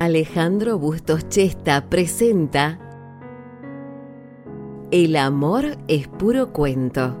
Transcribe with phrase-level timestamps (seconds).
[0.00, 2.80] Alejandro Bustos Chesta presenta
[4.90, 7.16] El amor es puro cuento.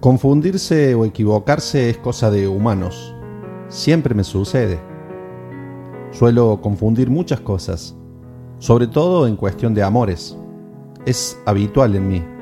[0.00, 3.14] Confundirse o equivocarse es cosa de humanos.
[3.68, 4.80] Siempre me sucede.
[6.10, 7.96] Suelo confundir muchas cosas,
[8.58, 10.36] sobre todo en cuestión de amores.
[11.06, 12.35] Es habitual en mí.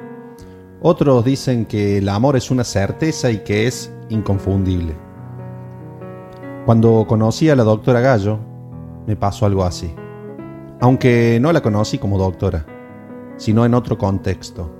[0.86, 4.94] Otros dicen que el amor es una certeza y que es inconfundible.
[6.66, 8.38] Cuando conocí a la doctora Gallo,
[9.06, 9.94] me pasó algo así.
[10.82, 12.66] Aunque no la conocí como doctora,
[13.38, 14.70] sino en otro contexto.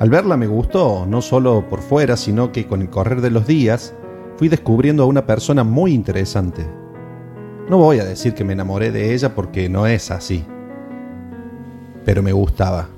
[0.00, 3.46] Al verla me gustó, no solo por fuera, sino que con el correr de los
[3.46, 3.94] días
[4.38, 6.68] fui descubriendo a una persona muy interesante.
[7.68, 10.44] No voy a decir que me enamoré de ella porque no es así,
[12.04, 12.88] pero me gustaba.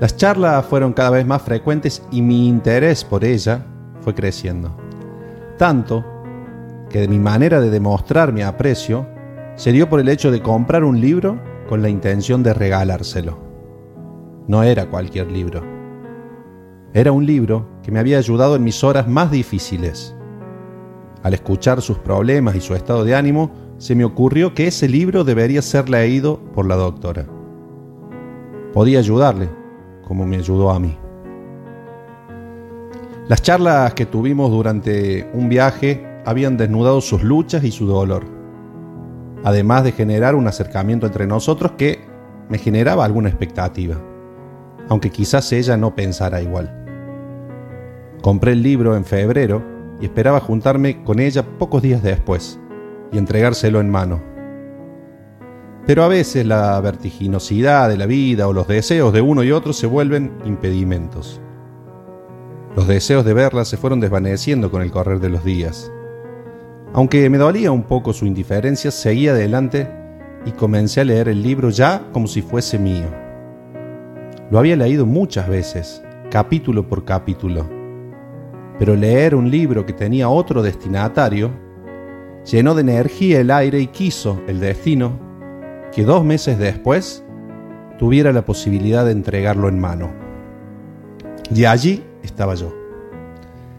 [0.00, 3.64] Las charlas fueron cada vez más frecuentes y mi interés por ella
[4.00, 4.76] fue creciendo.
[5.56, 6.04] Tanto
[6.90, 9.06] que de mi manera de demostrar mi aprecio
[9.54, 13.38] se dio por el hecho de comprar un libro con la intención de regalárselo.
[14.48, 15.62] No era cualquier libro.
[16.92, 20.14] Era un libro que me había ayudado en mis horas más difíciles.
[21.22, 25.24] Al escuchar sus problemas y su estado de ánimo, se me ocurrió que ese libro
[25.24, 27.26] debería ser leído por la doctora.
[28.72, 29.48] Podía ayudarle,
[30.06, 30.96] como me ayudó a mí.
[33.28, 38.24] Las charlas que tuvimos durante un viaje habían desnudado sus luchas y su dolor,
[39.44, 42.00] además de generar un acercamiento entre nosotros que
[42.48, 43.96] me generaba alguna expectativa,
[44.88, 46.84] aunque quizás ella no pensara igual.
[48.20, 49.62] Compré el libro en febrero
[50.00, 52.58] y esperaba juntarme con ella pocos días después
[53.12, 54.33] y entregárselo en mano
[55.86, 59.72] pero a veces la vertiginosidad de la vida o los deseos de uno y otro
[59.72, 61.40] se vuelven impedimentos.
[62.74, 65.92] Los deseos de verla se fueron desvaneciendo con el correr de los días.
[66.92, 69.88] Aunque me dolía un poco su indiferencia, seguí adelante
[70.46, 73.06] y comencé a leer el libro ya como si fuese mío.
[74.50, 77.68] Lo había leído muchas veces, capítulo por capítulo.
[78.78, 81.50] Pero leer un libro que tenía otro destinatario
[82.44, 85.33] llenó de energía el aire y quiso el destino
[85.94, 87.24] que dos meses después
[87.98, 90.10] tuviera la posibilidad de entregarlo en mano.
[91.54, 92.74] Y allí estaba yo,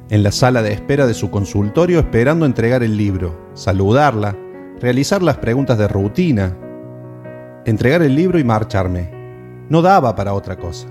[0.10, 4.36] en la sala de espera de su consultorio esperando entregar el libro, saludarla,
[4.80, 6.58] realizar las preguntas de rutina,
[7.66, 9.12] entregar el libro y marcharme.
[9.68, 10.88] No daba para otra cosa.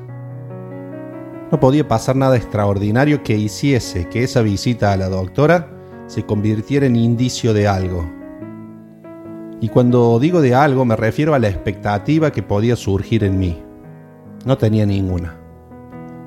[1.50, 5.70] No podía pasar nada extraordinario que hiciese que esa visita a la doctora
[6.06, 8.04] se convirtiera en indicio de algo,
[9.60, 13.62] y cuando digo de algo me refiero a la expectativa que podía surgir en mí.
[14.44, 15.38] No tenía ninguna.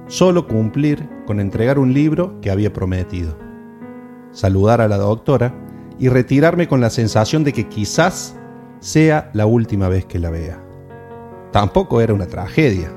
[0.08, 3.38] Solo cumplir con entregar un libro que había prometido.
[4.32, 5.54] Saludar a la doctora
[6.00, 8.36] y retirarme con la sensación de que quizás
[8.80, 10.64] sea la última vez que la vea.
[11.52, 12.92] Tampoco era una tragedia.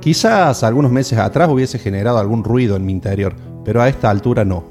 [0.00, 3.34] Quizás algunos meses atrás hubiese generado algún ruido en mi interior,
[3.64, 4.64] pero a esta altura no.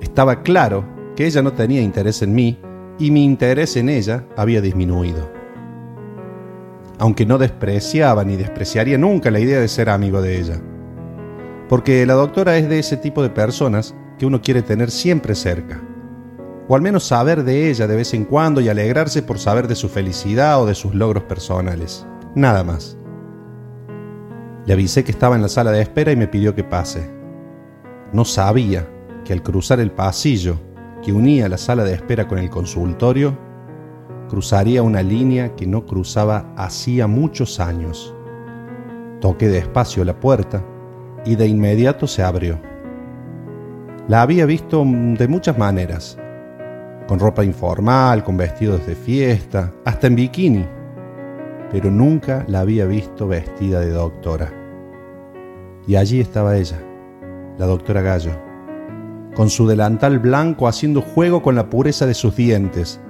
[0.00, 0.84] Estaba claro
[1.16, 2.58] que ella no tenía interés en mí
[2.98, 5.30] y mi interés en ella había disminuido.
[6.98, 10.60] Aunque no despreciaba ni despreciaría nunca la idea de ser amigo de ella.
[11.68, 15.82] Porque la doctora es de ese tipo de personas que uno quiere tener siempre cerca.
[16.68, 19.74] O al menos saber de ella de vez en cuando y alegrarse por saber de
[19.74, 22.06] su felicidad o de sus logros personales.
[22.34, 22.96] Nada más.
[24.66, 27.10] Le avisé que estaba en la sala de espera y me pidió que pase.
[28.12, 28.88] No sabía
[29.24, 30.58] que al cruzar el pasillo
[31.04, 33.36] que unía la sala de espera con el consultorio,
[34.28, 38.14] cruzaría una línea que no cruzaba hacía muchos años.
[39.20, 40.64] Toqué despacio la puerta
[41.26, 42.58] y de inmediato se abrió.
[44.08, 46.18] La había visto de muchas maneras,
[47.06, 50.66] con ropa informal, con vestidos de fiesta, hasta en bikini,
[51.70, 54.52] pero nunca la había visto vestida de doctora.
[55.86, 56.78] Y allí estaba ella,
[57.58, 58.53] la doctora Gallo
[59.34, 63.00] con su delantal blanco haciendo juego con la pureza de sus dientes,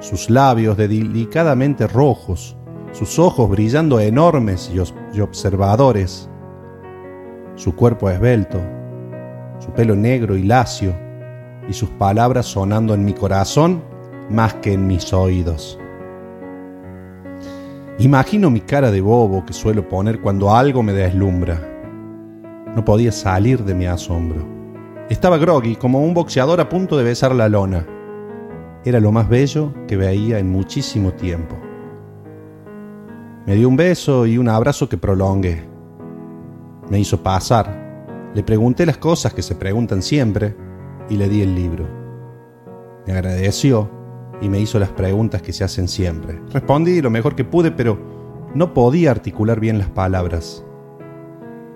[0.00, 2.56] sus labios delicadamente rojos,
[2.92, 6.28] sus ojos brillando enormes y, observadores,
[7.54, 8.60] su cuerpo esbelto,
[9.60, 10.94] su pelo negro y lacio,
[11.68, 13.82] y sus palabras sonando en mi corazón
[14.28, 15.78] más que en mis oídos.
[17.98, 21.60] Imagino mi cara de bobo que suelo poner cuando algo me deslumbra.
[22.74, 24.61] No podía salir de mi asombro.
[25.08, 27.86] Estaba groggy, como un boxeador a punto de besar la lona.
[28.84, 31.56] Era lo más bello que veía en muchísimo tiempo.
[33.46, 35.64] Me dio un beso y un abrazo que prolongué.
[36.88, 38.30] Me hizo pasar.
[38.34, 40.56] Le pregunté las cosas que se preguntan siempre
[41.08, 41.86] y le di el libro.
[43.06, 43.90] Me agradeció
[44.40, 46.40] y me hizo las preguntas que se hacen siempre.
[46.52, 47.98] Respondí lo mejor que pude, pero
[48.54, 50.64] no podía articular bien las palabras.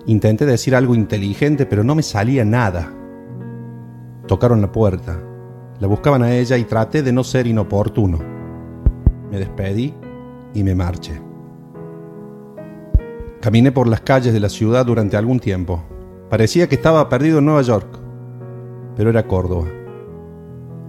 [0.07, 2.93] Intenté decir algo inteligente, pero no me salía nada.
[4.27, 5.21] Tocaron la puerta.
[5.79, 8.19] La buscaban a ella y traté de no ser inoportuno.
[9.31, 9.95] Me despedí
[10.55, 11.21] y me marché.
[13.41, 15.85] Caminé por las calles de la ciudad durante algún tiempo.
[16.29, 17.87] Parecía que estaba perdido en Nueva York,
[18.97, 19.69] pero era Córdoba.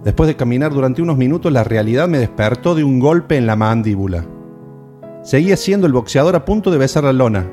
[0.02, 3.54] Después de caminar durante unos minutos, la realidad me despertó de un golpe en la
[3.54, 4.24] mandíbula.
[5.22, 7.48] Seguía siendo el boxeador a punto de besar la lona,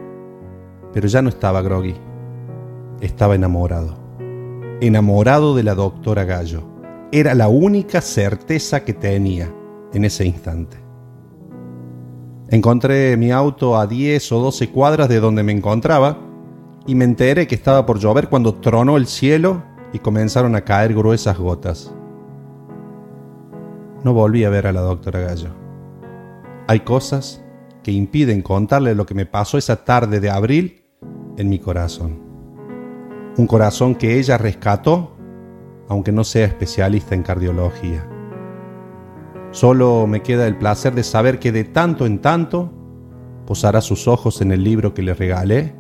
[0.94, 1.96] pero ya no estaba groggy.
[3.02, 4.05] Estaba enamorado.
[4.82, 6.64] Enamorado de la doctora Gallo.
[7.14, 9.50] Era la única certeza que tenía
[9.94, 10.76] en ese instante.
[12.50, 16.18] Encontré mi auto a 10 o 12 cuadras de donde me encontraba
[16.86, 19.64] y me enteré que estaba por llover cuando tronó el cielo
[19.94, 21.96] y comenzaron a caer gruesas gotas.
[24.04, 25.52] No volví a ver a la doctora Gallo.
[26.68, 27.42] Hay cosas
[27.82, 30.84] que impiden contarle lo que me pasó esa tarde de abril
[31.38, 32.25] en mi corazón.
[33.38, 35.12] Un corazón que ella rescató,
[35.90, 38.08] aunque no sea especialista en cardiología.
[39.52, 42.72] Solo me queda el placer de saber que de tanto en tanto
[43.46, 45.76] posará sus ojos en el libro que le regalé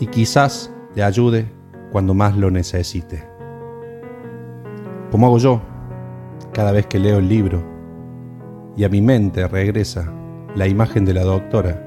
[0.00, 1.52] y quizás le ayude
[1.92, 3.28] cuando más lo necesite.
[5.10, 5.62] Como hago yo
[6.52, 7.62] cada vez que leo el libro
[8.76, 10.10] y a mi mente regresa
[10.54, 11.82] la imagen de la doctora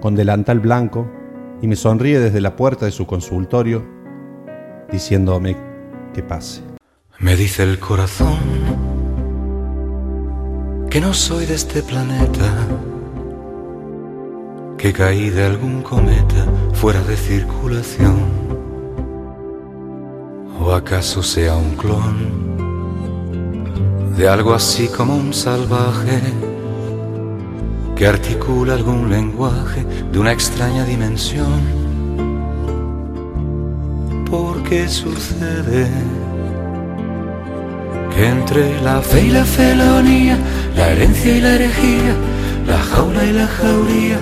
[0.00, 1.10] con delantal blanco
[1.60, 3.84] y me sonríe desde la puerta de su consultorio
[4.90, 5.56] diciéndome
[6.14, 6.62] que pase.
[7.18, 8.38] Me dice el corazón
[10.90, 12.66] que no soy de este planeta,
[14.78, 18.16] que caí de algún cometa fuera de circulación,
[20.60, 22.58] o acaso sea un clon
[24.16, 26.20] de algo así como un salvaje
[27.98, 31.60] que articula algún lenguaje de una extraña dimensión.
[34.30, 35.88] Porque sucede
[38.14, 40.38] que entre la fe y la felonía,
[40.76, 42.14] la herencia y la herejía,
[42.68, 44.18] la jaula y la jauría,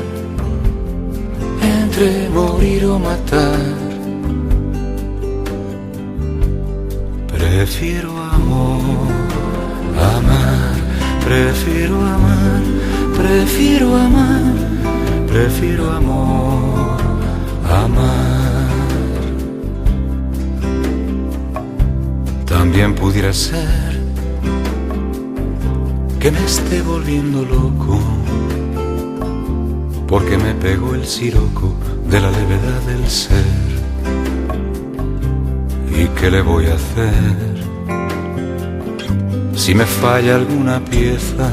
[1.83, 3.61] entre morir o matar,
[7.29, 9.27] prefiero amor
[10.01, 10.75] amar,
[11.25, 12.63] prefiero amar,
[13.17, 14.55] prefiero amar,
[15.27, 16.99] prefiero amor,
[17.85, 18.67] amar.
[22.45, 24.01] También pudiera ser
[26.21, 27.99] que me esté volviendo loco,
[30.07, 31.75] porque me pegó el siroco
[32.11, 33.67] de la levedad del ser.
[35.99, 37.57] ¿Y qué le voy a hacer?
[39.67, 41.51] si me falla alguna pieza,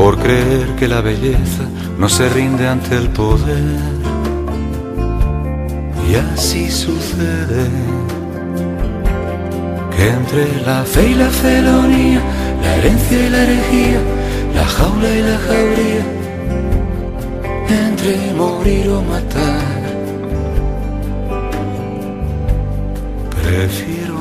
[0.00, 1.64] por creer que la belleza
[1.98, 3.80] no se rinde ante el poder.
[6.08, 7.66] Y así sucede
[9.94, 12.22] que entre la fe y la felonía,
[12.62, 14.00] la herencia y la herejía,
[14.54, 16.04] la jaula y la jauría,
[17.86, 19.80] entre morir o matar,
[23.42, 24.20] prefiero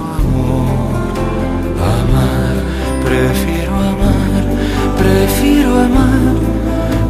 [3.10, 4.29] Prefiero amar,
[5.10, 6.36] prefiero amar,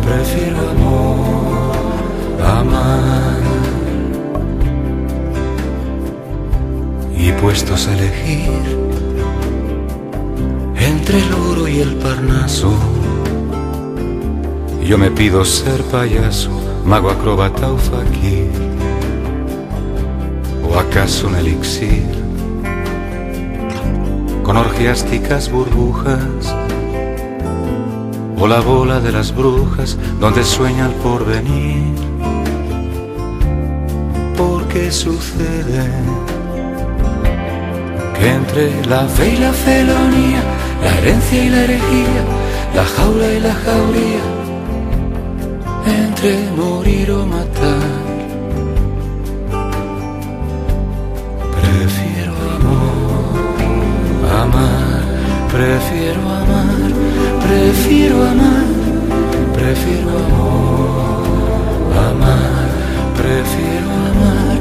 [0.05, 1.71] prefiero amor,
[2.59, 3.39] amar.
[7.17, 8.63] Y puestos a elegir
[10.79, 12.71] entre el oro y el parnaso,
[14.83, 16.49] yo me pido ser payaso,
[16.85, 18.51] mago acróbata o fakir,
[20.67, 22.19] o acaso un elixir
[24.43, 26.55] con orgiásticas burbujas,
[28.39, 31.93] o la bola de las brujas donde sueña el porvenir.
[34.37, 35.87] Porque sucede
[38.17, 40.41] que entre la fe y la felonía,
[40.83, 42.23] la herencia y la herejía,
[42.75, 44.25] la jaula y la jauría,
[46.05, 47.89] entre morir o matar,
[51.61, 52.29] prefiero
[55.51, 57.08] Prefiero amar,
[57.59, 58.67] Prefiero amar,
[59.53, 61.27] prefiero amor,
[62.09, 62.69] amar,
[63.17, 64.57] prefiero amar,